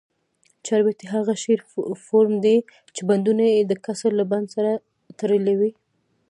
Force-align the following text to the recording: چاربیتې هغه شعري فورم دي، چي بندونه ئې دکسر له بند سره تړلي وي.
چاربیتې 0.65 1.05
هغه 1.15 1.33
شعري 1.43 1.63
فورم 2.05 2.35
دي، 2.45 2.55
چي 2.95 3.01
بندونه 3.09 3.43
ئې 3.53 3.61
دکسر 3.71 4.11
له 4.19 4.25
بند 4.31 4.45
سره 4.55 4.71
تړلي 5.19 5.55
وي. 5.59 5.71